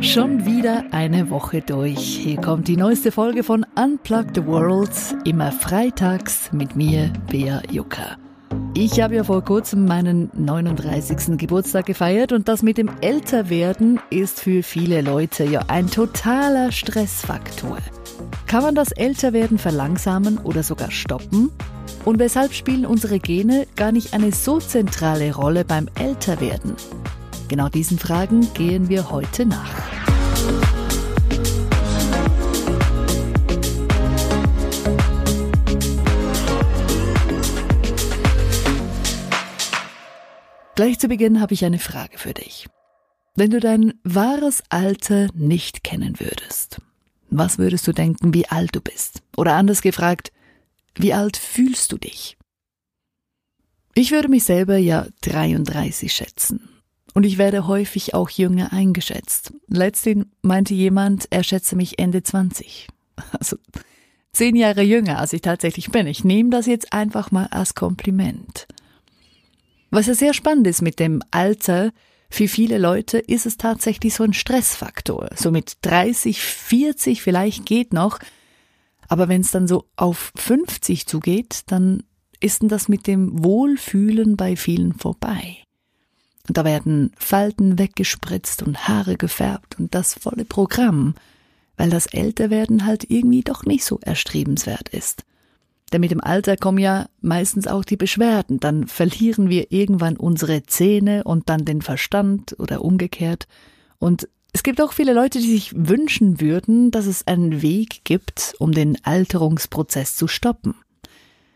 Schon 0.00 0.46
wieder 0.46 0.84
eine 0.92 1.30
Woche 1.30 1.62
durch. 1.62 1.98
Hier 1.98 2.40
kommt 2.40 2.68
die 2.68 2.76
neueste 2.76 3.12
Folge 3.12 3.42
von 3.42 3.66
Unplug 3.74 4.26
the 4.34 4.46
World, 4.46 4.90
immer 5.24 5.52
freitags 5.52 6.50
mit 6.52 6.76
mir, 6.76 7.12
Bea 7.28 7.60
Jucker. 7.70 8.16
Ich 8.74 9.00
habe 9.00 9.16
ja 9.16 9.24
vor 9.24 9.44
kurzem 9.44 9.84
meinen 9.84 10.30
39. 10.34 11.38
Geburtstag 11.38 11.86
gefeiert 11.86 12.32
und 12.32 12.46
das 12.46 12.62
mit 12.62 12.78
dem 12.78 12.90
Älterwerden 13.00 14.00
ist 14.10 14.40
für 14.40 14.62
viele 14.62 15.00
Leute 15.00 15.44
ja 15.44 15.62
ein 15.68 15.90
totaler 15.90 16.72
Stressfaktor. 16.72 17.78
Kann 18.46 18.62
man 18.62 18.74
das 18.74 18.92
Älterwerden 18.92 19.58
verlangsamen 19.58 20.38
oder 20.38 20.62
sogar 20.62 20.90
stoppen? 20.90 21.50
Und 22.04 22.18
weshalb 22.18 22.52
spielen 22.52 22.86
unsere 22.86 23.18
Gene 23.18 23.66
gar 23.76 23.92
nicht 23.92 24.14
eine 24.14 24.30
so 24.32 24.60
zentrale 24.60 25.34
Rolle 25.34 25.64
beim 25.64 25.88
Älterwerden? 25.98 26.76
Genau 27.48 27.68
diesen 27.68 27.98
Fragen 27.98 28.52
gehen 28.54 28.88
wir 28.88 29.10
heute 29.10 29.46
nach. 29.46 29.70
Gleich 40.74 40.98
zu 40.98 41.08
Beginn 41.08 41.40
habe 41.40 41.54
ich 41.54 41.64
eine 41.64 41.78
Frage 41.78 42.18
für 42.18 42.34
dich. 42.34 42.66
Wenn 43.34 43.50
du 43.50 43.60
dein 43.60 43.94
wahres 44.02 44.62
Alter 44.68 45.28
nicht 45.32 45.84
kennen 45.84 46.18
würdest, 46.20 46.82
was 47.30 47.58
würdest 47.58 47.86
du 47.86 47.92
denken, 47.92 48.34
wie 48.34 48.48
alt 48.48 48.74
du 48.74 48.80
bist? 48.80 49.22
Oder 49.36 49.54
anders 49.54 49.82
gefragt, 49.82 50.32
wie 50.94 51.14
alt 51.14 51.36
fühlst 51.36 51.92
du 51.92 51.98
dich? 51.98 52.36
Ich 53.94 54.10
würde 54.10 54.28
mich 54.28 54.44
selber 54.44 54.76
ja 54.76 55.06
33 55.22 56.12
schätzen. 56.12 56.75
Und 57.16 57.24
ich 57.24 57.38
werde 57.38 57.66
häufig 57.66 58.12
auch 58.12 58.28
jünger 58.28 58.74
eingeschätzt. 58.74 59.54
Letztens 59.68 60.26
meinte 60.42 60.74
jemand, 60.74 61.28
er 61.30 61.44
schätze 61.44 61.74
mich 61.74 61.98
Ende 61.98 62.22
20. 62.22 62.88
Also 63.32 63.56
zehn 64.34 64.54
Jahre 64.54 64.82
jünger, 64.82 65.18
als 65.18 65.32
ich 65.32 65.40
tatsächlich 65.40 65.90
bin. 65.90 66.06
Ich 66.06 66.24
nehme 66.24 66.50
das 66.50 66.66
jetzt 66.66 66.92
einfach 66.92 67.30
mal 67.30 67.46
als 67.46 67.74
Kompliment. 67.74 68.66
Was 69.90 70.08
ja 70.08 70.14
sehr 70.14 70.34
spannend 70.34 70.66
ist 70.66 70.82
mit 70.82 71.00
dem 71.00 71.22
Alter, 71.30 71.90
für 72.28 72.48
viele 72.48 72.76
Leute 72.76 73.16
ist 73.16 73.46
es 73.46 73.56
tatsächlich 73.56 74.12
so 74.12 74.24
ein 74.24 74.34
Stressfaktor. 74.34 75.30
So 75.36 75.50
mit 75.50 75.78
30, 75.80 76.42
40 76.42 77.22
vielleicht 77.22 77.64
geht 77.64 77.94
noch, 77.94 78.18
aber 79.08 79.30
wenn 79.30 79.40
es 79.40 79.52
dann 79.52 79.66
so 79.66 79.88
auf 79.96 80.32
50 80.36 81.06
zugeht, 81.06 81.62
dann 81.68 82.02
ist 82.40 82.60
denn 82.60 82.68
das 82.68 82.90
mit 82.90 83.06
dem 83.06 83.42
Wohlfühlen 83.42 84.36
bei 84.36 84.54
vielen 84.54 84.92
vorbei. 84.92 85.65
Und 86.48 86.56
da 86.56 86.64
werden 86.64 87.12
Falten 87.16 87.78
weggespritzt 87.78 88.62
und 88.62 88.88
Haare 88.88 89.16
gefärbt 89.16 89.78
und 89.78 89.94
das 89.94 90.14
volle 90.14 90.44
Programm, 90.44 91.14
weil 91.76 91.90
das 91.90 92.06
Älterwerden 92.06 92.86
halt 92.86 93.10
irgendwie 93.10 93.42
doch 93.42 93.64
nicht 93.64 93.84
so 93.84 93.98
erstrebenswert 94.00 94.88
ist. 94.90 95.24
Denn 95.92 96.00
mit 96.00 96.10
dem 96.10 96.20
Alter 96.20 96.56
kommen 96.56 96.78
ja 96.78 97.06
meistens 97.20 97.66
auch 97.66 97.84
die 97.84 97.96
Beschwerden. 97.96 98.58
Dann 98.58 98.86
verlieren 98.86 99.48
wir 99.48 99.70
irgendwann 99.70 100.16
unsere 100.16 100.64
Zähne 100.64 101.22
und 101.24 101.48
dann 101.48 101.64
den 101.64 101.82
Verstand 101.82 102.56
oder 102.58 102.84
umgekehrt. 102.84 103.46
Und 103.98 104.28
es 104.52 104.62
gibt 104.62 104.80
auch 104.80 104.92
viele 104.92 105.12
Leute, 105.12 105.38
die 105.38 105.50
sich 105.50 105.72
wünschen 105.76 106.40
würden, 106.40 106.90
dass 106.90 107.06
es 107.06 107.26
einen 107.26 107.62
Weg 107.62 108.04
gibt, 108.04 108.54
um 108.58 108.72
den 108.72 108.96
Alterungsprozess 109.04 110.16
zu 110.16 110.26
stoppen. 110.26 110.74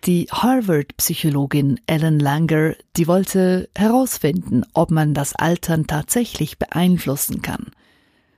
Die 0.04 0.28
Harvard-Psychologin 0.30 1.78
Ellen 1.86 2.18
Langer, 2.18 2.74
die 2.96 3.06
wollte 3.06 3.68
herausfinden, 3.76 4.64
ob 4.72 4.90
man 4.90 5.12
das 5.12 5.34
Altern 5.34 5.86
tatsächlich 5.86 6.58
beeinflussen 6.58 7.42
kann. 7.42 7.66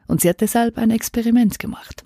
Und 0.09 0.21
sie 0.21 0.29
hat 0.29 0.41
deshalb 0.41 0.77
ein 0.77 0.91
Experiment 0.91 1.61
gemacht. 1.61 2.05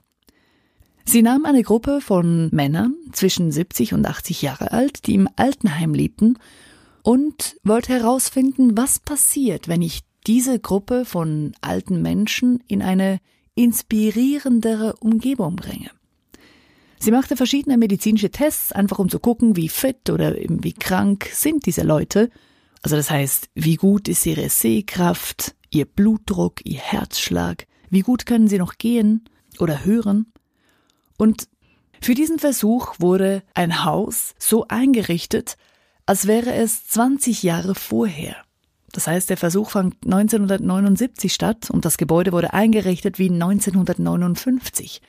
Sie 1.07 1.23
nahm 1.23 1.47
eine 1.47 1.63
Gruppe 1.63 2.03
von 2.03 2.51
Männern 2.53 2.97
zwischen 3.13 3.51
70 3.51 3.95
und 3.95 4.07
80 4.07 4.43
Jahre 4.43 4.73
alt, 4.73 5.07
die 5.07 5.15
im 5.15 5.29
Altenheim 5.37 5.95
lebten, 5.95 6.39
und 7.03 7.57
wollte 7.63 7.95
herausfinden, 7.95 8.77
was 8.77 8.99
passiert, 8.99 9.69
wenn 9.69 9.81
ich 9.81 10.03
diese 10.27 10.59
Gruppe 10.59 11.05
von 11.05 11.53
alten 11.63 12.03
Menschen 12.03 12.63
in 12.67 12.83
eine 12.83 13.21
inspirierendere 13.55 14.97
Umgebung 14.97 15.57
bringe. 15.57 15.91
Sie 16.99 17.11
machte 17.11 17.37
verschiedene 17.37 17.77
medizinische 17.77 18.31
Tests, 18.31 18.73
einfach 18.73 18.99
um 18.99 19.09
zu 19.09 19.19
gucken, 19.19 19.57
wie 19.57 19.69
fit 19.69 20.11
oder 20.11 20.35
wie 20.35 20.73
krank 20.73 21.29
sind 21.33 21.67
diese 21.67 21.83
Leute. 21.83 22.31
Also 22.83 22.97
das 22.97 23.11
heißt, 23.11 23.51
wie 23.55 23.77
gut 23.77 24.09
ist 24.09 24.25
ihre 24.27 24.49
Sehkraft, 24.49 25.55
ihr 25.71 25.85
Blutdruck, 25.85 26.65
ihr 26.65 26.79
Herzschlag, 26.79 27.67
wie 27.91 28.01
gut 28.01 28.27
können 28.27 28.49
sie 28.49 28.59
noch 28.59 28.79
gehen 28.79 29.25
oder 29.59 29.85
hören. 29.85 30.33
Und 31.19 31.49
für 32.01 32.15
diesen 32.15 32.39
Versuch 32.39 32.95
wurde 32.99 33.43
ein 33.55 33.85
Haus 33.85 34.35
so 34.39 34.67
eingerichtet, 34.69 35.57
als 36.07 36.27
wäre 36.27 36.55
es 36.55 36.87
20 36.87 37.43
Jahre 37.43 37.75
vorher. 37.75 38.37
Das 38.93 39.07
heißt, 39.07 39.29
der 39.29 39.37
Versuch 39.37 39.71
fand 39.71 39.97
1979 40.05 41.33
statt 41.33 41.71
und 41.71 41.85
das 41.85 41.99
Gebäude 41.99 42.33
wurde 42.33 42.55
eingerichtet 42.55 43.19
wie 43.19 43.31
1959. 43.31 45.03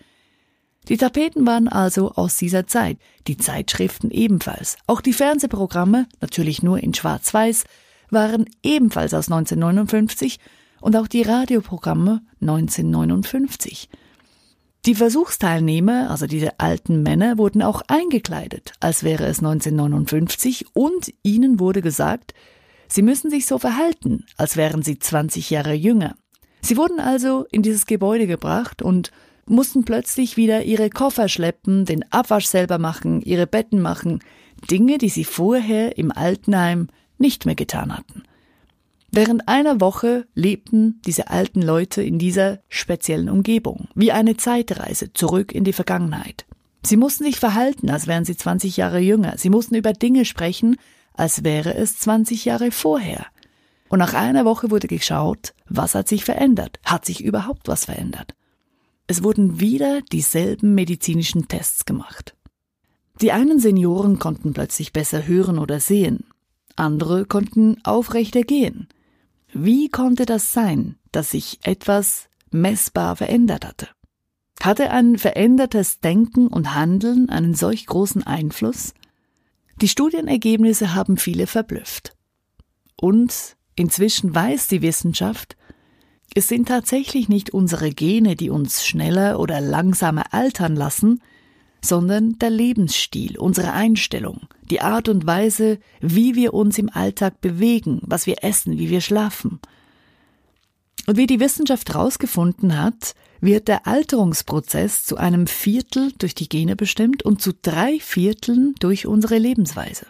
Die 0.89 0.97
Tapeten 0.97 1.45
waren 1.45 1.67
also 1.67 2.11
aus 2.13 2.37
dieser 2.37 2.65
Zeit, 2.65 2.97
die 3.27 3.37
Zeitschriften 3.37 4.09
ebenfalls. 4.09 4.77
Auch 4.87 5.01
die 5.01 5.13
Fernsehprogramme, 5.13 6.07
natürlich 6.21 6.63
nur 6.63 6.79
in 6.79 6.93
Schwarz-Weiß, 6.93 7.65
waren 8.09 8.45
ebenfalls 8.63 9.13
aus 9.13 9.29
1959 9.29 10.39
und 10.79 10.95
auch 10.95 11.07
die 11.07 11.23
Radioprogramme 11.23 12.21
1959. 12.39 13.89
Die 14.85 14.95
Versuchsteilnehmer, 14.95 16.09
also 16.09 16.27
diese 16.27 16.61
alten 16.61 17.03
Männer, 17.03 17.37
wurden 17.37 17.61
auch 17.61 17.81
eingekleidet, 17.89 18.71
als 18.79 19.03
wäre 19.03 19.25
es 19.25 19.39
1959 19.39 20.67
und 20.73 21.13
ihnen 21.23 21.59
wurde 21.59 21.81
gesagt, 21.81 22.33
sie 22.87 23.01
müssen 23.01 23.29
sich 23.29 23.45
so 23.45 23.59
verhalten, 23.59 24.25
als 24.37 24.55
wären 24.55 24.83
sie 24.83 24.97
20 24.97 25.49
Jahre 25.49 25.73
jünger. 25.73 26.15
Sie 26.61 26.77
wurden 26.77 27.01
also 27.01 27.45
in 27.51 27.63
dieses 27.63 27.85
Gebäude 27.85 28.27
gebracht 28.27 28.81
und 28.81 29.11
mussten 29.47 29.85
plötzlich 29.85 30.37
wieder 30.37 30.63
ihre 30.63 30.89
Koffer 30.89 31.29
schleppen, 31.29 31.85
den 31.85 32.09
Abwasch 32.11 32.45
selber 32.45 32.77
machen, 32.77 33.21
ihre 33.21 33.47
Betten 33.47 33.81
machen, 33.81 34.19
Dinge, 34.69 34.97
die 34.97 35.09
sie 35.09 35.23
vorher 35.23 35.97
im 35.97 36.11
Altenheim 36.11 36.87
nicht 37.17 37.45
mehr 37.45 37.55
getan 37.55 37.95
hatten. 37.95 38.23
Während 39.11 39.47
einer 39.47 39.79
Woche 39.79 40.27
lebten 40.35 41.01
diese 41.05 41.29
alten 41.29 41.61
Leute 41.61 42.03
in 42.03 42.19
dieser 42.19 42.59
speziellen 42.67 43.29
Umgebung, 43.29 43.87
wie 43.95 44.11
eine 44.11 44.35
Zeitreise 44.35 45.13
zurück 45.13 45.53
in 45.53 45.63
die 45.63 45.73
Vergangenheit. 45.73 46.45
Sie 46.83 46.97
mussten 46.97 47.23
sich 47.23 47.39
verhalten, 47.39 47.89
als 47.89 48.07
wären 48.07 48.25
sie 48.25 48.35
20 48.35 48.77
Jahre 48.77 48.99
jünger. 48.99 49.35
Sie 49.37 49.49
mussten 49.49 49.75
über 49.75 49.93
Dinge 49.93 50.25
sprechen, 50.25 50.77
als 51.13 51.43
wäre 51.43 51.73
es 51.73 51.99
20 51.99 52.45
Jahre 52.45 52.71
vorher. 52.71 53.25
Und 53.89 53.99
nach 53.99 54.13
einer 54.13 54.45
Woche 54.45 54.69
wurde 54.69 54.87
geschaut, 54.87 55.53
was 55.69 55.95
hat 55.95 56.07
sich 56.07 56.25
verändert? 56.25 56.79
Hat 56.85 57.05
sich 57.05 57.23
überhaupt 57.23 57.67
was 57.67 57.85
verändert? 57.85 58.35
Es 59.07 59.23
wurden 59.23 59.59
wieder 59.59 60.01
dieselben 60.01 60.75
medizinischen 60.75 61.47
Tests 61.47 61.85
gemacht. 61.85 62.35
Die 63.21 63.31
einen 63.31 63.59
Senioren 63.59 64.19
konnten 64.19 64.53
plötzlich 64.53 64.93
besser 64.93 65.25
hören 65.25 65.57
oder 65.57 65.79
sehen, 65.79 66.25
andere 66.75 67.25
konnten 67.25 67.83
aufrechter 67.83 68.41
gehen. 68.41 68.87
Wie 69.53 69.89
konnte 69.89 70.25
das 70.25 70.53
sein, 70.53 70.97
dass 71.11 71.31
sich 71.31 71.59
etwas 71.63 72.27
messbar 72.51 73.15
verändert 73.15 73.65
hatte? 73.65 73.87
Hatte 74.61 74.91
ein 74.91 75.17
verändertes 75.17 75.99
Denken 75.99 76.47
und 76.47 76.75
Handeln 76.75 77.29
einen 77.29 77.55
solch 77.55 77.85
großen 77.85 78.23
Einfluss? 78.23 78.93
Die 79.81 79.87
Studienergebnisse 79.87 80.93
haben 80.95 81.17
viele 81.17 81.47
verblüfft. 81.47 82.15
Und 82.95 83.55
inzwischen 83.75 84.33
weiß 84.33 84.67
die 84.67 84.81
Wissenschaft, 84.81 85.55
es 86.35 86.47
sind 86.47 86.67
tatsächlich 86.67 87.29
nicht 87.29 87.51
unsere 87.51 87.91
Gene, 87.91 88.35
die 88.35 88.49
uns 88.49 88.85
schneller 88.85 89.39
oder 89.39 89.61
langsamer 89.61 90.33
altern 90.33 90.75
lassen, 90.75 91.21
sondern 91.81 92.37
der 92.39 92.49
Lebensstil, 92.49 93.37
unsere 93.37 93.73
Einstellung, 93.73 94.41
die 94.69 94.81
Art 94.81 95.09
und 95.09 95.25
Weise, 95.25 95.79
wie 96.01 96.35
wir 96.35 96.53
uns 96.53 96.77
im 96.77 96.89
Alltag 96.89 97.41
bewegen, 97.41 98.01
was 98.03 98.27
wir 98.27 98.43
essen, 98.43 98.77
wie 98.77 98.89
wir 98.89 99.01
schlafen. 99.01 99.59
Und 101.05 101.17
wie 101.17 101.27
die 101.27 101.39
Wissenschaft 101.39 101.89
herausgefunden 101.89 102.77
hat, 102.77 103.15
wird 103.39 103.67
der 103.67 103.87
Alterungsprozess 103.87 105.05
zu 105.05 105.15
einem 105.15 105.47
Viertel 105.47 106.11
durch 106.17 106.35
die 106.35 106.49
Gene 106.49 106.75
bestimmt 106.75 107.23
und 107.23 107.41
zu 107.41 107.53
drei 107.53 107.99
Vierteln 107.99 108.75
durch 108.79 109.07
unsere 109.07 109.37
Lebensweise. 109.37 110.07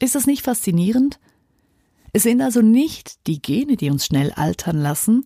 Ist 0.00 0.14
das 0.14 0.26
nicht 0.26 0.42
faszinierend? 0.42 1.20
Es 2.16 2.22
sind 2.22 2.40
also 2.40 2.62
nicht 2.62 3.26
die 3.26 3.42
Gene, 3.42 3.76
die 3.76 3.90
uns 3.90 4.06
schnell 4.06 4.32
altern 4.32 4.80
lassen, 4.80 5.24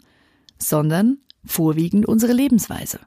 sondern 0.58 1.19
vorwiegend 1.44 2.04
unsere 2.04 2.32
Lebensweise. 2.32 2.98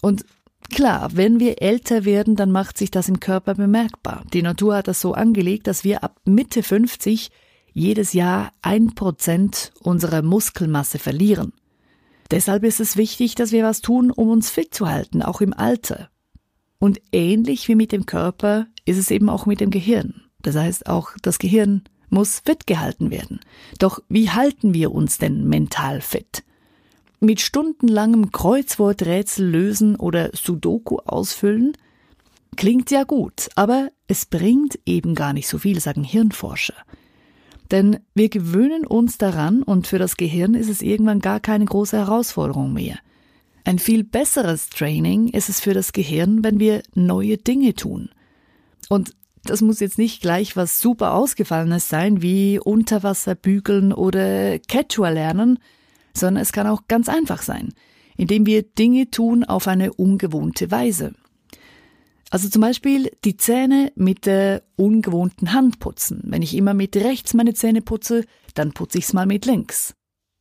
Und 0.00 0.24
klar, 0.72 1.10
wenn 1.16 1.40
wir 1.40 1.60
älter 1.60 2.04
werden, 2.04 2.36
dann 2.36 2.52
macht 2.52 2.78
sich 2.78 2.92
das 2.92 3.08
im 3.08 3.18
Körper 3.18 3.56
bemerkbar. 3.56 4.24
Die 4.32 4.42
Natur 4.42 4.76
hat 4.76 4.86
das 4.86 5.00
so 5.00 5.12
angelegt, 5.12 5.66
dass 5.66 5.82
wir 5.82 6.04
ab 6.04 6.20
Mitte 6.24 6.62
50 6.62 7.32
jedes 7.72 8.12
Jahr 8.12 8.52
ein 8.62 8.94
Prozent 8.94 9.72
unserer 9.80 10.22
Muskelmasse 10.22 11.00
verlieren. 11.00 11.52
Deshalb 12.30 12.62
ist 12.62 12.78
es 12.78 12.96
wichtig, 12.96 13.34
dass 13.34 13.50
wir 13.50 13.64
was 13.64 13.80
tun, 13.80 14.12
um 14.12 14.28
uns 14.28 14.50
fit 14.50 14.72
zu 14.72 14.88
halten, 14.88 15.22
auch 15.22 15.40
im 15.40 15.52
Alter. 15.52 16.10
Und 16.78 17.00
ähnlich 17.10 17.66
wie 17.66 17.74
mit 17.74 17.90
dem 17.90 18.06
Körper 18.06 18.68
ist 18.84 18.98
es 18.98 19.10
eben 19.10 19.28
auch 19.28 19.46
mit 19.46 19.58
dem 19.58 19.70
Gehirn. 19.72 20.22
Das 20.42 20.54
heißt, 20.54 20.86
auch 20.86 21.10
das 21.22 21.40
Gehirn 21.40 21.82
muss 22.10 22.40
fit 22.40 22.66
gehalten 22.66 23.10
werden. 23.10 23.40
Doch 23.78 24.00
wie 24.08 24.30
halten 24.30 24.74
wir 24.74 24.92
uns 24.92 25.18
denn 25.18 25.48
mental 25.48 26.00
fit? 26.00 26.44
Mit 27.20 27.40
stundenlangem 27.40 28.32
Kreuzworträtsel 28.32 29.46
lösen 29.48 29.96
oder 29.96 30.30
Sudoku 30.34 30.98
ausfüllen? 31.04 31.76
Klingt 32.56 32.90
ja 32.90 33.04
gut, 33.04 33.48
aber 33.56 33.90
es 34.06 34.26
bringt 34.26 34.78
eben 34.86 35.14
gar 35.14 35.32
nicht 35.32 35.48
so 35.48 35.58
viel, 35.58 35.80
sagen 35.80 36.02
Hirnforscher. 36.02 36.74
Denn 37.70 38.00
wir 38.14 38.28
gewöhnen 38.28 38.86
uns 38.86 39.18
daran 39.18 39.62
und 39.62 39.86
für 39.86 39.98
das 39.98 40.16
Gehirn 40.16 40.54
ist 40.54 40.68
es 40.68 40.82
irgendwann 40.82 41.20
gar 41.20 41.40
keine 41.40 41.64
große 41.64 41.96
Herausforderung 41.96 42.72
mehr. 42.72 42.98
Ein 43.64 43.78
viel 43.78 44.02
besseres 44.02 44.68
Training 44.70 45.28
ist 45.28 45.48
es 45.48 45.60
für 45.60 45.74
das 45.74 45.92
Gehirn, 45.92 46.42
wenn 46.42 46.58
wir 46.58 46.82
neue 46.94 47.36
Dinge 47.36 47.74
tun. 47.74 48.10
Und 48.88 49.14
das 49.44 49.62
muss 49.62 49.80
jetzt 49.80 49.98
nicht 49.98 50.20
gleich 50.20 50.56
was 50.56 50.80
super 50.80 51.14
Ausgefallenes 51.14 51.88
sein, 51.88 52.22
wie 52.22 52.58
Unterwasser 52.58 53.34
bügeln 53.34 53.92
oder 53.92 54.58
Quechua 54.58 55.08
lernen, 55.08 55.58
sondern 56.14 56.42
es 56.42 56.52
kann 56.52 56.66
auch 56.66 56.82
ganz 56.88 57.08
einfach 57.08 57.42
sein, 57.42 57.72
indem 58.16 58.46
wir 58.46 58.62
Dinge 58.62 59.10
tun 59.10 59.44
auf 59.44 59.66
eine 59.68 59.92
ungewohnte 59.92 60.70
Weise. 60.70 61.14
Also 62.30 62.48
zum 62.48 62.62
Beispiel 62.62 63.10
die 63.24 63.36
Zähne 63.36 63.92
mit 63.96 64.24
der 64.24 64.62
ungewohnten 64.76 65.52
Hand 65.52 65.80
putzen. 65.80 66.22
Wenn 66.26 66.42
ich 66.42 66.54
immer 66.54 66.74
mit 66.74 66.96
rechts 66.96 67.34
meine 67.34 67.54
Zähne 67.54 67.82
putze, 67.82 68.24
dann 68.54 68.72
putze 68.72 68.98
ich 68.98 69.04
es 69.04 69.12
mal 69.12 69.26
mit 69.26 69.46
links. 69.46 69.94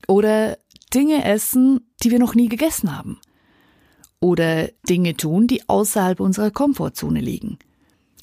Oder 0.07 0.57
Dinge 0.94 1.25
essen, 1.25 1.92
die 2.04 2.12
wir 2.12 2.19
noch 2.19 2.36
nie 2.36 2.48
gegessen 2.48 2.96
haben. 2.96 3.19
Oder 4.19 4.68
Dinge 4.88 5.16
tun, 5.18 5.48
die 5.48 5.68
außerhalb 5.68 6.19
unserer 6.19 6.51
Komfortzone 6.51 7.22
liegen. 7.22 7.57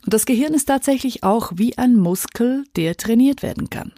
Und 0.07 0.15
das 0.15 0.25
Gehirn 0.25 0.55
ist 0.55 0.67
tatsächlich 0.67 1.25
auch 1.25 1.51
wie 1.57 1.77
ein 1.79 1.97
Muskel, 1.97 2.65
der 2.77 2.97
trainiert 2.97 3.43
werden 3.43 3.71
kann. 3.71 3.93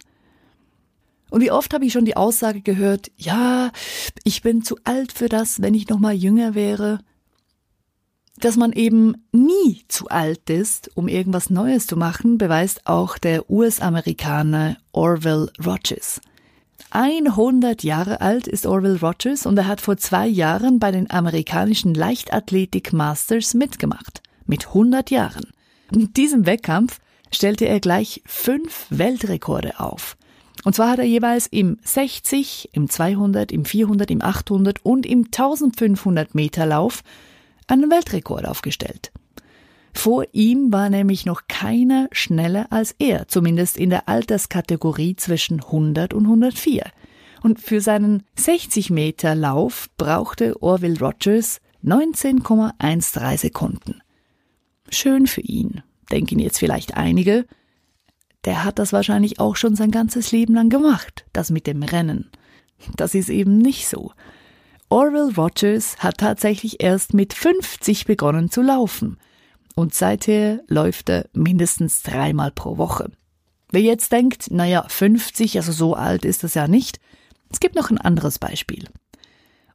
Und 1.29 1.41
wie 1.41 1.51
oft 1.51 1.71
habe 1.71 1.85
ich 1.85 1.93
schon 1.93 2.05
die 2.05 2.17
Aussage 2.17 2.61
gehört, 2.61 3.11
ja, 3.15 3.69
ich 4.23 4.41
bin 4.41 4.63
zu 4.63 4.77
alt 4.85 5.11
für 5.11 5.29
das, 5.29 5.61
wenn 5.61 5.75
ich 5.75 5.87
noch 5.87 5.99
mal 5.99 6.15
jünger 6.15 6.55
wäre. 6.55 6.97
Dass 8.39 8.57
man 8.57 8.73
eben 8.73 9.17
nie 9.31 9.83
zu 9.87 10.07
alt 10.07 10.49
ist, 10.49 10.89
um 10.95 11.07
irgendwas 11.07 11.51
Neues 11.51 11.85
zu 11.85 11.95
machen, 11.95 12.39
beweist 12.39 12.87
auch 12.87 13.19
der 13.19 13.47
US-Amerikaner 13.47 14.77
Orville 14.91 15.51
Rogers. 15.63 16.21
100 16.89 17.83
Jahre 17.83 18.21
alt 18.21 18.47
ist 18.47 18.65
Orville 18.65 18.99
Rogers 18.99 19.45
und 19.45 19.55
er 19.59 19.67
hat 19.67 19.79
vor 19.79 19.97
zwei 19.97 20.25
Jahren 20.25 20.79
bei 20.79 20.89
den 20.89 21.11
amerikanischen 21.11 21.93
Leichtathletik 21.93 22.93
Masters 22.93 23.53
mitgemacht. 23.53 24.23
Mit 24.47 24.69
100 24.69 25.11
Jahren. 25.11 25.53
In 25.91 26.13
diesem 26.13 26.45
Wettkampf 26.45 26.99
stellte 27.31 27.65
er 27.65 27.79
gleich 27.79 28.21
fünf 28.25 28.85
Weltrekorde 28.89 29.79
auf. 29.79 30.17
Und 30.65 30.75
zwar 30.75 30.91
hat 30.91 30.99
er 30.99 31.05
jeweils 31.05 31.47
im 31.47 31.77
60, 31.83 32.69
im 32.73 32.89
200, 32.89 33.51
im 33.51 33.65
400, 33.65 34.11
im 34.11 34.21
800 34.21 34.83
und 34.83 35.05
im 35.05 35.25
1500 35.25 36.35
Meter 36.35 36.65
Lauf 36.65 37.01
einen 37.67 37.89
Weltrekord 37.89 38.45
aufgestellt. 38.45 39.11
Vor 39.93 40.25
ihm 40.33 40.71
war 40.71 40.89
nämlich 40.89 41.25
noch 41.25 41.43
keiner 41.47 42.07
schneller 42.11 42.67
als 42.71 42.95
er, 42.99 43.27
zumindest 43.27 43.77
in 43.77 43.89
der 43.89 44.07
Alterskategorie 44.07 45.15
zwischen 45.15 45.61
100 45.61 46.13
und 46.13 46.25
104. 46.25 46.83
Und 47.41 47.59
für 47.59 47.81
seinen 47.81 48.23
60 48.35 48.89
Meter 48.89 49.35
Lauf 49.35 49.89
brauchte 49.97 50.61
Orville 50.61 50.99
Rogers 50.99 51.61
19,13 51.83 53.37
Sekunden. 53.37 54.01
Schön 54.91 55.27
für 55.27 55.41
ihn, 55.41 55.81
denken 56.11 56.39
jetzt 56.39 56.59
vielleicht 56.59 56.95
einige. 56.95 57.45
Der 58.45 58.63
hat 58.63 58.79
das 58.79 58.93
wahrscheinlich 58.93 59.39
auch 59.39 59.55
schon 59.55 59.75
sein 59.75 59.91
ganzes 59.91 60.31
Leben 60.31 60.53
lang 60.53 60.69
gemacht, 60.69 61.25
das 61.33 61.51
mit 61.51 61.67
dem 61.67 61.83
Rennen. 61.83 62.31
Das 62.95 63.13
ist 63.13 63.29
eben 63.29 63.57
nicht 63.57 63.87
so. 63.87 64.11
Orville 64.89 65.33
Rogers 65.35 65.97
hat 65.99 66.17
tatsächlich 66.17 66.81
erst 66.81 67.13
mit 67.13 67.33
50 67.33 68.05
begonnen 68.05 68.49
zu 68.49 68.61
laufen. 68.61 69.17
Und 69.75 69.93
seither 69.93 70.61
läuft 70.67 71.09
er 71.09 71.29
mindestens 71.33 72.01
dreimal 72.01 72.51
pro 72.51 72.77
Woche. 72.77 73.11
Wer 73.71 73.81
jetzt 73.81 74.11
denkt, 74.11 74.49
naja, 74.49 74.85
50, 74.87 75.57
also 75.57 75.71
so 75.71 75.93
alt 75.93 76.25
ist 76.25 76.43
das 76.43 76.55
ja 76.55 76.67
nicht, 76.67 76.99
es 77.51 77.59
gibt 77.59 77.75
noch 77.75 77.91
ein 77.91 77.99
anderes 77.99 78.39
Beispiel. 78.39 78.85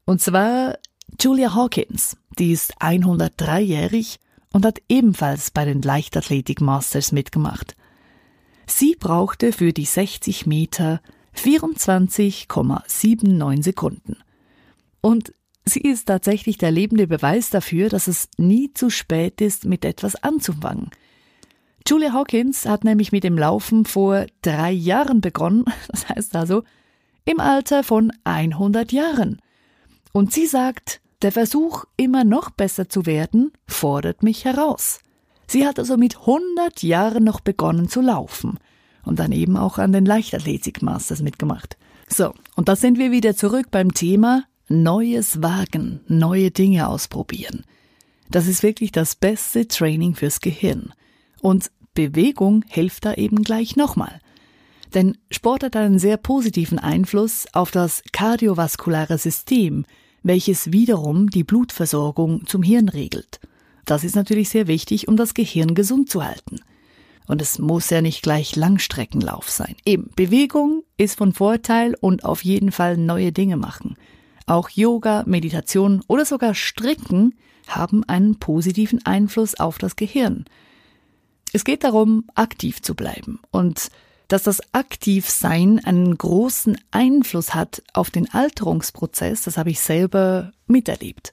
Und 0.05 0.21
zwar 0.21 0.79
Julia 1.21 1.55
Hawkins, 1.55 2.17
die 2.39 2.53
ist 2.53 2.77
103-jährig 2.79 4.19
und 4.55 4.65
hat 4.65 4.81
ebenfalls 4.89 5.51
bei 5.51 5.65
den 5.65 5.83
Leichtathletik 5.83 6.61
Masters 6.61 7.11
mitgemacht. 7.11 7.75
Sie 8.67 8.95
brauchte 8.95 9.53
für 9.53 9.73
die 9.73 9.85
60 9.85 10.47
Meter 10.47 11.01
24,79 11.37 13.65
Sekunden. 13.65 14.19
Und 15.01 15.35
sie 15.65 15.81
ist 15.81 16.06
tatsächlich 16.06 16.56
der 16.56 16.71
lebende 16.71 17.09
Beweis 17.09 17.51
dafür, 17.51 17.89
dass 17.89 18.06
es 18.06 18.29
nie 18.39 18.73
zu 18.73 18.91
spät 18.91 19.41
ist, 19.41 19.65
mit 19.65 19.85
etwas 19.85 20.15
anzufangen. 20.23 20.91
Julia 21.87 22.12
Hawkins 22.12 22.65
hat 22.65 22.85
nämlich 22.85 23.11
mit 23.11 23.25
dem 23.25 23.37
Laufen 23.37 23.85
vor 23.85 24.27
drei 24.43 24.71
Jahren 24.71 25.21
begonnen, 25.21 25.65
das 25.89 26.09
heißt 26.09 26.37
also 26.37 26.62
im 27.25 27.41
Alter 27.41 27.83
von 27.83 28.12
100 28.23 28.93
Jahren. 28.93 29.43
Und 30.12 30.33
sie 30.33 30.47
sagt, 30.47 31.01
der 31.25 31.32
Versuch, 31.32 31.87
immer 31.97 32.23
noch 32.23 32.50
besser 32.50 32.88
zu 32.88 33.06
werden, 33.06 33.53
fordert 33.67 34.23
mich 34.23 34.44
heraus. 34.44 35.00
Sie 35.47 35.67
hat 35.67 35.79
also 35.79 35.97
mit 35.97 36.19
100 36.21 36.82
Jahren 36.82 37.25
noch 37.25 37.41
begonnen 37.41 37.88
zu 37.88 38.00
laufen 38.00 38.59
und 39.05 39.19
dann 39.19 39.32
eben 39.32 39.56
auch 39.56 39.79
an 39.79 39.93
den 39.93 40.05
Leichtathletik-Masters 40.05 41.23
mitgemacht. 41.23 41.76
So, 42.09 42.35
und 42.56 42.69
da 42.69 42.76
sind 42.76 42.99
wir 42.99 43.11
wieder 43.11 43.35
zurück 43.35 43.69
beim 43.71 43.93
Thema 43.94 44.44
Neues 44.69 45.43
wagen, 45.43 46.00
neue 46.09 46.50
Dinge 46.50 46.88
ausprobieren. 46.88 47.65
Das 48.31 48.47
ist 48.47 48.62
wirklich 48.62 48.93
das 48.93 49.15
beste 49.15 49.69
Training 49.69 50.15
fürs 50.15 50.41
Gehirn. 50.41 50.93
Und 51.41 51.70
Bewegung 51.94 52.65
hilft 52.69 53.05
da 53.05 53.15
eben 53.15 53.43
gleich 53.43 53.77
nochmal. 53.77 54.20
Denn 54.94 55.19
Sport 55.31 55.65
hat 55.65 55.77
einen 55.77 55.99
sehr 55.99 56.17
positiven 56.17 56.79
Einfluss 56.79 57.47
auf 57.53 57.70
das 57.70 58.03
kardiovaskulare 58.12 59.19
System, 59.19 59.84
welches 60.25 60.73
wiederum 60.73 61.31
die 61.31 61.45
Blutversorgung 61.45 62.47
zum 62.47 62.65
Hirn 62.65 62.89
regelt. 62.89 63.39
Das 63.85 64.03
ist 64.03 64.17
natürlich 64.17 64.49
sehr 64.49 64.67
wichtig, 64.67 65.07
um 65.07 65.17
das 65.17 65.35
Gehirn 65.35 65.75
gesund 65.75 66.11
zu 66.11 66.25
halten. 66.25 66.61
Und 67.27 67.41
es 67.41 67.59
muss 67.59 67.91
ja 67.91 68.03
nicht 68.03 68.23
gleich 68.23 68.57
Langstreckenlauf 68.57 69.49
sein. 69.49 69.77
Eben, 69.85 70.11
Bewegung 70.17 70.83
ist 70.97 71.17
von 71.17 71.33
Vorteil 71.33 71.95
und 72.01 72.25
auf 72.25 72.43
jeden 72.43 72.73
Fall 72.73 72.97
neue 72.97 73.33
Dinge 73.33 73.57
machen. 73.57 73.97
Auch 74.47 74.69
Yoga, 74.71 75.25
Meditation 75.27 76.03
oder 76.07 76.25
sogar 76.25 76.55
Stricken 76.55 77.35
haben 77.69 78.05
einen 78.05 78.39
positiven 78.39 79.05
Einfluss 79.07 79.59
auf 79.59 79.79
das 79.79 79.97
Gehirn. 79.97 80.45
Es 81.53 81.65
geht 81.65 81.85
darum, 81.85 82.25
aktiv 82.35 82.83
zu 82.83 82.95
bleiben 82.95 83.41
und 83.51 83.89
dass 84.29 84.45
das 84.45 84.61
Aktivsein 84.73 85.85
einen 85.85 86.17
großen 86.17 86.79
Einfluss 86.91 87.55
hat 87.55 87.83
auf 87.93 88.11
den 88.11 88.33
Alterungsprozess, 88.33 89.43
das 89.43 89.57
habe 89.57 89.71
ich 89.71 89.81
selber 89.81 90.53
miterlebt. 90.67 91.33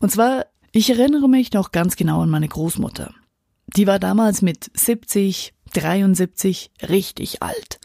Und 0.00 0.10
zwar, 0.10 0.46
ich 0.72 0.90
erinnere 0.90 1.28
mich 1.28 1.52
noch 1.52 1.72
ganz 1.72 1.96
genau 1.96 2.22
an 2.22 2.30
meine 2.30 2.48
Großmutter. 2.48 3.14
Die 3.76 3.86
war 3.86 3.98
damals 3.98 4.42
mit 4.42 4.70
70, 4.74 5.54
73 5.72 6.70
richtig 6.88 7.42
alt. 7.42 7.80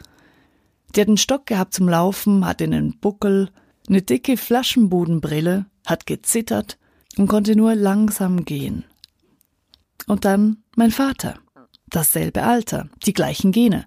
Die 0.95 1.01
hat 1.01 1.07
einen 1.07 1.17
Stock 1.17 1.45
gehabt 1.45 1.73
zum 1.73 1.87
Laufen, 1.87 2.45
hatte 2.45 2.63
einen 2.63 2.99
Buckel, 2.99 3.49
eine 3.87 4.01
dicke 4.01 4.37
Flaschenbodenbrille, 4.37 5.65
hat 5.85 6.05
gezittert 6.05 6.77
und 7.17 7.27
konnte 7.27 7.55
nur 7.55 7.75
langsam 7.75 8.45
gehen. 8.45 8.85
Und 10.07 10.25
dann 10.25 10.63
mein 10.75 10.91
Vater 10.91 11.39
dasselbe 11.89 12.43
Alter, 12.43 12.89
die 13.05 13.13
gleichen 13.13 13.51
Gene. 13.51 13.85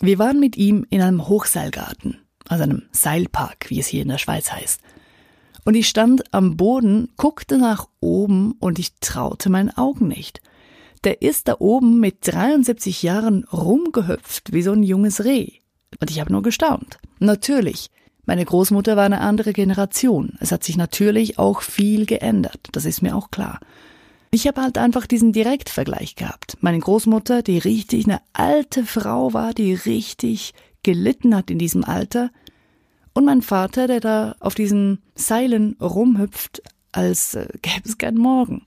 Wir 0.00 0.18
waren 0.18 0.40
mit 0.40 0.56
ihm 0.56 0.84
in 0.90 1.00
einem 1.00 1.28
Hochseilgarten, 1.28 2.18
also 2.48 2.64
einem 2.64 2.82
Seilpark, 2.92 3.70
wie 3.70 3.80
es 3.80 3.86
hier 3.86 4.02
in 4.02 4.08
der 4.08 4.18
Schweiz 4.18 4.52
heißt. 4.52 4.80
Und 5.64 5.74
ich 5.74 5.88
stand 5.88 6.34
am 6.34 6.56
Boden, 6.56 7.10
guckte 7.16 7.58
nach 7.58 7.88
oben 8.00 8.52
und 8.58 8.78
ich 8.78 8.94
traute 9.00 9.50
meinen 9.50 9.70
Augen 9.70 10.08
nicht. 10.08 10.42
Der 11.04 11.22
ist 11.22 11.48
da 11.48 11.56
oben 11.58 12.00
mit 12.00 12.18
73 12.22 13.02
Jahren 13.02 13.44
rumgehüpft 13.44 14.52
wie 14.52 14.62
so 14.62 14.72
ein 14.72 14.82
junges 14.82 15.24
Reh. 15.24 15.48
Und 16.00 16.10
ich 16.10 16.20
habe 16.20 16.32
nur 16.32 16.42
gestaunt. 16.42 16.98
Natürlich, 17.18 17.90
meine 18.26 18.44
Großmutter 18.44 18.96
war 18.96 19.04
eine 19.04 19.20
andere 19.20 19.52
Generation. 19.52 20.36
Es 20.40 20.50
hat 20.50 20.64
sich 20.64 20.76
natürlich 20.76 21.38
auch 21.38 21.60
viel 21.60 22.06
geändert, 22.06 22.68
das 22.72 22.84
ist 22.84 23.02
mir 23.02 23.14
auch 23.14 23.30
klar. 23.30 23.60
Ich 24.34 24.48
habe 24.48 24.62
halt 24.62 24.78
einfach 24.78 25.06
diesen 25.06 25.32
Direktvergleich 25.32 26.16
gehabt. 26.16 26.56
Meine 26.60 26.80
Großmutter, 26.80 27.40
die 27.40 27.58
richtig 27.58 28.06
eine 28.06 28.20
alte 28.32 28.84
Frau 28.84 29.32
war, 29.32 29.54
die 29.54 29.74
richtig 29.74 30.54
gelitten 30.82 31.36
hat 31.36 31.52
in 31.52 31.58
diesem 31.60 31.84
Alter. 31.84 32.32
Und 33.12 33.26
mein 33.26 33.42
Vater, 33.42 33.86
der 33.86 34.00
da 34.00 34.34
auf 34.40 34.56
diesen 34.56 35.00
Seilen 35.14 35.76
rumhüpft, 35.80 36.64
als 36.90 37.36
äh, 37.36 37.46
gäbe 37.62 37.82
es 37.84 37.96
keinen 37.96 38.18
Morgen. 38.18 38.64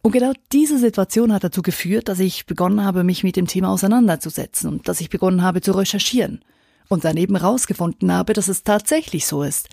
Und 0.00 0.12
genau 0.12 0.32
diese 0.50 0.78
Situation 0.78 1.34
hat 1.34 1.44
dazu 1.44 1.60
geführt, 1.60 2.08
dass 2.08 2.18
ich 2.18 2.46
begonnen 2.46 2.82
habe, 2.82 3.04
mich 3.04 3.22
mit 3.22 3.36
dem 3.36 3.46
Thema 3.46 3.68
auseinanderzusetzen 3.68 4.70
und 4.70 4.88
dass 4.88 5.02
ich 5.02 5.10
begonnen 5.10 5.42
habe 5.42 5.60
zu 5.60 5.72
recherchieren 5.72 6.42
und 6.88 7.04
daneben 7.04 7.36
herausgefunden 7.36 8.10
habe, 8.10 8.32
dass 8.32 8.48
es 8.48 8.64
tatsächlich 8.64 9.26
so 9.26 9.42
ist, 9.42 9.68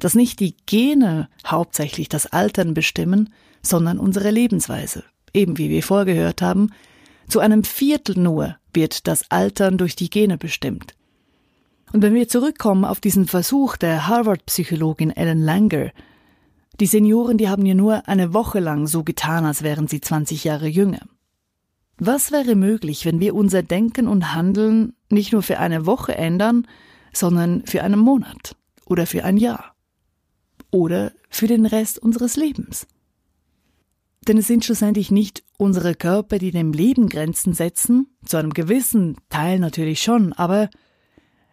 dass 0.00 0.14
nicht 0.14 0.40
die 0.40 0.56
Gene 0.64 1.28
hauptsächlich 1.46 2.08
das 2.08 2.24
Altern 2.24 2.72
bestimmen, 2.72 3.28
sondern 3.68 3.98
unsere 3.98 4.30
Lebensweise. 4.30 5.04
Eben 5.32 5.58
wie 5.58 5.70
wir 5.70 5.82
vorgehört 5.82 6.42
haben, 6.42 6.70
zu 7.28 7.40
einem 7.40 7.64
Viertel 7.64 8.18
nur 8.18 8.56
wird 8.72 9.06
das 9.06 9.30
Altern 9.30 9.78
durch 9.78 9.96
die 9.96 10.10
Gene 10.10 10.38
bestimmt. 10.38 10.94
Und 11.92 12.02
wenn 12.02 12.14
wir 12.14 12.28
zurückkommen 12.28 12.84
auf 12.84 13.00
diesen 13.00 13.26
Versuch 13.26 13.76
der 13.76 14.06
Harvard-Psychologin 14.06 15.10
Ellen 15.10 15.42
Langer, 15.42 15.92
die 16.80 16.86
Senioren, 16.86 17.38
die 17.38 17.48
haben 17.48 17.64
ja 17.64 17.74
nur 17.74 18.06
eine 18.06 18.34
Woche 18.34 18.60
lang 18.60 18.86
so 18.86 19.02
getan, 19.02 19.44
als 19.44 19.62
wären 19.62 19.88
sie 19.88 20.00
20 20.00 20.44
Jahre 20.44 20.66
jünger. 20.66 21.00
Was 21.98 22.30
wäre 22.30 22.54
möglich, 22.54 23.06
wenn 23.06 23.20
wir 23.20 23.34
unser 23.34 23.62
Denken 23.62 24.06
und 24.06 24.34
Handeln 24.34 24.92
nicht 25.08 25.32
nur 25.32 25.42
für 25.42 25.58
eine 25.58 25.86
Woche 25.86 26.14
ändern, 26.14 26.66
sondern 27.12 27.64
für 27.64 27.82
einen 27.82 27.98
Monat 27.98 28.54
oder 28.84 29.06
für 29.06 29.24
ein 29.24 29.38
Jahr 29.38 29.74
oder 30.70 31.12
für 31.30 31.46
den 31.46 31.64
Rest 31.64 31.98
unseres 31.98 32.36
Lebens? 32.36 32.86
Denn 34.26 34.38
es 34.38 34.48
sind 34.48 34.64
schlussendlich 34.64 35.10
nicht 35.10 35.44
unsere 35.56 35.94
Körper, 35.94 36.38
die 36.38 36.50
dem 36.50 36.72
Leben 36.72 37.08
Grenzen 37.08 37.52
setzen, 37.52 38.08
zu 38.24 38.36
einem 38.36 38.52
gewissen 38.52 39.16
Teil 39.28 39.60
natürlich 39.60 40.02
schon, 40.02 40.32
aber 40.32 40.68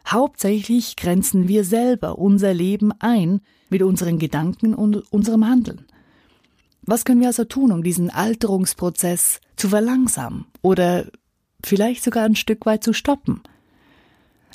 hauptsächlich 0.07 0.95
grenzen 0.95 1.47
wir 1.47 1.63
selber 1.63 2.17
unser 2.17 2.53
Leben 2.53 2.91
ein 2.99 3.41
mit 3.69 3.83
unseren 3.83 4.17
Gedanken 4.17 4.73
und 4.73 4.97
unserem 5.11 5.47
Handeln. 5.47 5.85
Was 6.81 7.05
können 7.05 7.21
wir 7.21 7.27
also 7.27 7.45
tun, 7.45 7.71
um 7.71 7.83
diesen 7.83 8.09
Alterungsprozess 8.09 9.39
zu 9.55 9.69
verlangsamen 9.69 10.45
oder 10.61 11.05
vielleicht 11.63 12.03
sogar 12.03 12.25
ein 12.25 12.35
Stück 12.35 12.65
weit 12.65 12.83
zu 12.83 12.91
stoppen? 12.91 13.41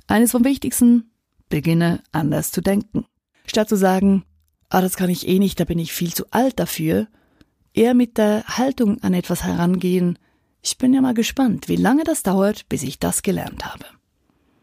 Eines 0.08 0.32
vom 0.32 0.44
Wichtigsten, 0.44 1.10
beginne 1.48 2.02
anders 2.12 2.50
zu 2.50 2.60
denken. 2.60 3.06
Statt 3.46 3.68
zu 3.68 3.76
sagen, 3.76 4.24
ah, 4.68 4.82
das 4.82 4.96
kann 4.96 5.08
ich 5.08 5.26
eh 5.26 5.38
nicht, 5.38 5.58
da 5.60 5.64
bin 5.64 5.78
ich 5.78 5.92
viel 5.92 6.12
zu 6.12 6.26
alt 6.30 6.58
dafür, 6.58 7.08
eher 7.78 7.94
mit 7.94 8.18
der 8.18 8.44
Haltung 8.44 9.02
an 9.02 9.14
etwas 9.14 9.44
herangehen, 9.44 10.18
ich 10.60 10.78
bin 10.78 10.92
ja 10.92 11.00
mal 11.00 11.14
gespannt, 11.14 11.68
wie 11.68 11.76
lange 11.76 12.02
das 12.02 12.24
dauert, 12.24 12.68
bis 12.68 12.82
ich 12.82 12.98
das 12.98 13.22
gelernt 13.22 13.64
habe. 13.64 13.84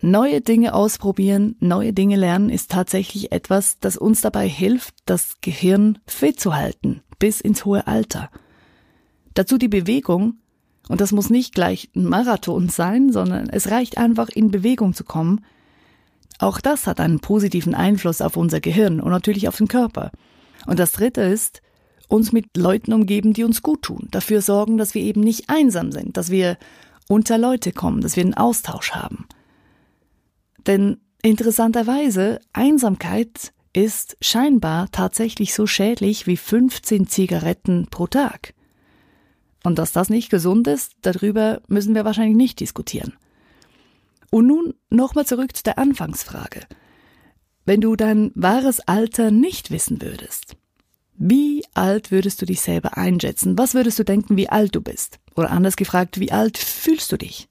Neue 0.01 0.41
Dinge 0.41 0.73
ausprobieren, 0.73 1.55
neue 1.61 1.93
Dinge 1.93 2.17
lernen 2.17 2.49
ist 2.49 2.69
tatsächlich 2.69 3.31
etwas, 3.31 3.79
das 3.79 3.95
uns 3.95 4.21
dabei 4.21 4.47
hilft, 4.47 4.93
das 5.05 5.37
Gehirn 5.41 5.97
fit 6.05 6.39
zu 6.39 6.53
halten, 6.53 7.01
bis 7.17 7.39
ins 7.39 7.63
hohe 7.63 7.87
Alter. 7.87 8.29
Dazu 9.33 9.57
die 9.57 9.69
Bewegung, 9.69 10.35
und 10.89 10.99
das 10.99 11.13
muss 11.13 11.29
nicht 11.29 11.55
gleich 11.55 11.89
ein 11.95 12.05
Marathon 12.05 12.67
sein, 12.69 13.11
sondern 13.11 13.49
es 13.49 13.71
reicht 13.71 13.97
einfach 13.97 14.27
in 14.29 14.51
Bewegung 14.51 14.93
zu 14.93 15.05
kommen. 15.05 15.45
Auch 16.37 16.59
das 16.59 16.85
hat 16.85 16.99
einen 16.99 17.21
positiven 17.21 17.73
Einfluss 17.73 18.21
auf 18.21 18.35
unser 18.35 18.59
Gehirn 18.59 18.99
und 18.99 19.09
natürlich 19.09 19.47
auf 19.47 19.57
den 19.57 19.69
Körper. 19.69 20.11
Und 20.67 20.79
das 20.79 20.91
Dritte 20.91 21.21
ist, 21.21 21.61
uns 22.07 22.31
mit 22.31 22.55
Leuten 22.57 22.93
umgeben, 22.93 23.33
die 23.33 23.43
uns 23.43 23.61
gut 23.61 23.83
tun, 23.83 24.07
dafür 24.11 24.41
sorgen, 24.41 24.77
dass 24.77 24.93
wir 24.93 25.01
eben 25.01 25.21
nicht 25.21 25.49
einsam 25.49 25.91
sind, 25.91 26.17
dass 26.17 26.29
wir 26.29 26.57
unter 27.07 27.37
Leute 27.37 27.71
kommen, 27.71 28.01
dass 28.01 28.15
wir 28.15 28.23
einen 28.23 28.33
Austausch 28.33 28.91
haben. 28.91 29.27
Denn 30.65 30.97
interessanterweise, 31.21 32.39
Einsamkeit 32.53 33.53
ist 33.73 34.17
scheinbar 34.21 34.89
tatsächlich 34.91 35.53
so 35.53 35.67
schädlich 35.67 36.27
wie 36.27 36.37
15 36.37 37.07
Zigaretten 37.07 37.87
pro 37.89 38.07
Tag. 38.07 38.53
Und 39.63 39.79
dass 39.79 39.91
das 39.91 40.09
nicht 40.09 40.29
gesund 40.29 40.67
ist, 40.67 40.93
darüber 41.01 41.61
müssen 41.67 41.95
wir 41.95 42.05
wahrscheinlich 42.05 42.37
nicht 42.37 42.59
diskutieren. 42.59 43.13
Und 44.31 44.47
nun 44.47 44.75
nochmal 44.89 45.25
zurück 45.25 45.55
zu 45.55 45.63
der 45.63 45.77
Anfangsfrage. 45.77 46.61
Wenn 47.65 47.81
du 47.81 47.95
dein 47.95 48.31
wahres 48.35 48.79
Alter 48.81 49.31
nicht 49.31 49.71
wissen 49.71 50.01
würdest, 50.01 50.55
wie 51.17 51.63
alt 51.73 52.11
würdest 52.11 52.41
du 52.41 52.45
dich 52.45 52.61
selber 52.61 52.97
einschätzen? 52.97 53.57
Was 53.57 53.73
würdest 53.73 53.97
du 53.99 54.03
denken, 54.03 54.37
wie 54.37 54.49
alt 54.49 54.75
du 54.75 54.81
bist? 54.81 55.19
Oder 55.35 55.51
anders 55.51 55.75
gefragt, 55.75 56.19
wie 56.19 56.31
alt 56.31 56.57
fühlst 56.57 57.11
du 57.11 57.17
dich? 57.17 57.47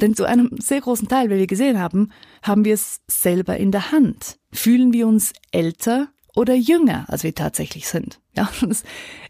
Denn 0.00 0.16
zu 0.16 0.24
einem 0.24 0.50
sehr 0.58 0.80
großen 0.80 1.08
Teil, 1.08 1.30
wie 1.30 1.38
wir 1.38 1.46
gesehen 1.46 1.78
haben, 1.78 2.10
haben 2.42 2.64
wir 2.64 2.74
es 2.74 3.00
selber 3.08 3.56
in 3.56 3.70
der 3.70 3.92
Hand. 3.92 4.38
Fühlen 4.52 4.92
wir 4.92 5.06
uns 5.06 5.32
älter 5.52 6.08
oder 6.34 6.54
jünger, 6.54 7.04
als 7.08 7.22
wir 7.22 7.34
tatsächlich 7.34 7.86
sind? 7.86 8.20
Ja, 8.36 8.50
es, 8.68 8.82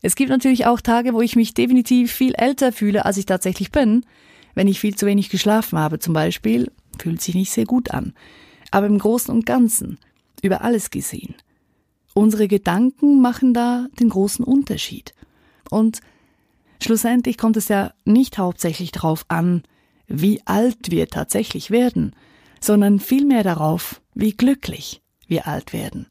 es 0.02 0.14
gibt 0.14 0.30
natürlich 0.30 0.66
auch 0.66 0.80
Tage, 0.80 1.12
wo 1.12 1.20
ich 1.20 1.36
mich 1.36 1.54
definitiv 1.54 2.12
viel 2.12 2.34
älter 2.34 2.72
fühle, 2.72 3.04
als 3.04 3.16
ich 3.16 3.26
tatsächlich 3.26 3.72
bin. 3.72 4.06
Wenn 4.54 4.68
ich 4.68 4.80
viel 4.80 4.94
zu 4.94 5.06
wenig 5.06 5.30
geschlafen 5.30 5.78
habe 5.78 5.98
zum 5.98 6.14
Beispiel, 6.14 6.70
fühlt 6.98 7.20
sich 7.20 7.34
nicht 7.34 7.52
sehr 7.52 7.66
gut 7.66 7.90
an. 7.90 8.14
Aber 8.70 8.86
im 8.86 8.98
Großen 8.98 9.34
und 9.34 9.46
Ganzen, 9.46 9.98
über 10.42 10.62
alles 10.62 10.90
gesehen. 10.90 11.34
Unsere 12.14 12.46
Gedanken 12.46 13.20
machen 13.20 13.52
da 13.54 13.88
den 13.98 14.08
großen 14.08 14.44
Unterschied. 14.44 15.14
Und 15.68 16.00
schlussendlich 16.80 17.36
kommt 17.36 17.56
es 17.56 17.66
ja 17.66 17.92
nicht 18.04 18.38
hauptsächlich 18.38 18.92
darauf 18.92 19.24
an, 19.28 19.64
wie 20.06 20.40
alt 20.44 20.90
wir 20.90 21.08
tatsächlich 21.08 21.72
werden, 21.72 22.14
sondern 22.60 23.00
vielmehr 23.00 23.42
darauf, 23.42 24.00
wie 24.14 24.32
glücklich 24.32 25.02
wir 25.26 25.48
alt 25.48 25.72
werden. 25.72 26.06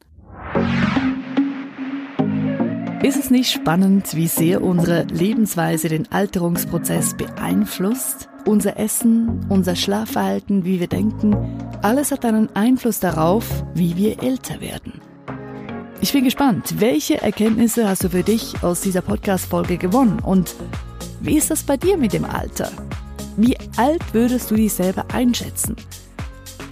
Ist 3.02 3.18
es 3.18 3.30
nicht 3.30 3.50
spannend, 3.50 4.14
wie 4.14 4.28
sehr 4.28 4.62
unsere 4.62 5.04
Lebensweise 5.04 5.88
den 5.88 6.10
Alterungsprozess 6.10 7.14
beeinflusst? 7.14 8.28
Unser 8.46 8.78
Essen, 8.78 9.46
unser 9.48 9.74
Schlafverhalten, 9.74 10.64
wie 10.66 10.80
wir 10.80 10.86
denken, 10.86 11.34
alles 11.82 12.12
hat 12.12 12.24
einen 12.26 12.54
Einfluss 12.54 13.00
darauf, 13.00 13.64
wie 13.74 13.96
wir 13.96 14.22
älter 14.22 14.60
werden. 14.60 15.03
Ich 16.00 16.12
bin 16.12 16.24
gespannt, 16.24 16.80
welche 16.80 17.22
Erkenntnisse 17.22 17.88
hast 17.88 18.04
du 18.04 18.10
für 18.10 18.22
dich 18.22 18.62
aus 18.62 18.80
dieser 18.80 19.00
Podcast-Folge 19.00 19.78
gewonnen 19.78 20.18
und 20.20 20.54
wie 21.20 21.38
ist 21.38 21.50
das 21.50 21.62
bei 21.62 21.76
dir 21.76 21.96
mit 21.96 22.12
dem 22.12 22.24
Alter? 22.24 22.70
Wie 23.36 23.56
alt 23.76 24.02
würdest 24.12 24.50
du 24.50 24.56
dich 24.56 24.72
selber 24.72 25.06
einschätzen? 25.12 25.76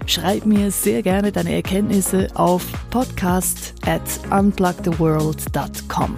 Schreib 0.07 0.45
mir 0.45 0.71
sehr 0.71 1.03
gerne 1.03 1.33
deine 1.33 1.55
Erkenntnisse 1.55 2.29
auf 2.35 2.65
podcast 2.91 3.75
at 3.87 4.03
unplugtheworld.com. 4.31 6.17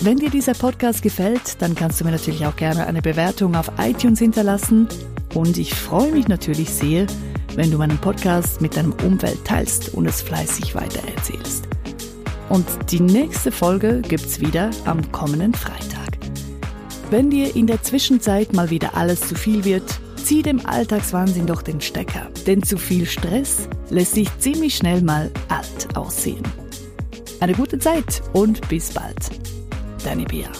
Wenn 0.00 0.16
dir 0.16 0.30
dieser 0.30 0.54
Podcast 0.54 1.02
gefällt, 1.02 1.60
dann 1.60 1.74
kannst 1.74 2.00
du 2.00 2.04
mir 2.04 2.12
natürlich 2.12 2.46
auch 2.46 2.56
gerne 2.56 2.86
eine 2.86 3.02
Bewertung 3.02 3.56
auf 3.56 3.70
iTunes 3.78 4.20
hinterlassen 4.20 4.88
und 5.34 5.58
ich 5.58 5.74
freue 5.74 6.12
mich 6.12 6.28
natürlich 6.28 6.70
sehr, 6.70 7.06
wenn 7.56 7.70
du 7.70 7.78
meinen 7.78 7.98
Podcast 7.98 8.60
mit 8.60 8.76
deinem 8.76 8.94
Umfeld 9.04 9.44
teilst 9.44 9.92
und 9.94 10.06
es 10.06 10.22
fleißig 10.22 10.74
weitererzählst. 10.74 11.68
Und 12.48 12.66
die 12.90 13.00
nächste 13.00 13.52
Folge 13.52 14.00
gibt's 14.00 14.40
wieder 14.40 14.70
am 14.84 15.12
kommenden 15.12 15.54
Freitag. 15.54 16.18
Wenn 17.10 17.30
dir 17.30 17.54
in 17.54 17.66
der 17.66 17.82
Zwischenzeit 17.82 18.52
mal 18.52 18.70
wieder 18.70 18.96
alles 18.96 19.20
zu 19.28 19.34
viel 19.34 19.64
wird, 19.64 20.00
zieh 20.16 20.42
dem 20.42 20.64
Alltagswahnsinn 20.66 21.46
doch 21.46 21.62
den 21.62 21.80
Stecker, 21.80 22.28
denn 22.46 22.62
zu 22.62 22.76
viel 22.76 23.06
Stress 23.06 23.68
lässt 23.90 24.14
sich 24.14 24.28
ziemlich 24.38 24.76
schnell 24.76 25.00
mal 25.00 25.30
alt 25.48 25.96
aussehen. 25.96 26.42
Eine 27.40 27.54
gute 27.54 27.78
Zeit 27.78 28.22
und 28.32 28.66
bis 28.68 28.90
bald. 28.90 29.30
Deine 30.04 30.24
Bea. 30.24 30.50